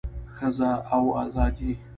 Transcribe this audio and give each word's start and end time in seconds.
ښځه 0.35 0.71
او 0.95 1.03
ازادي 1.23 1.71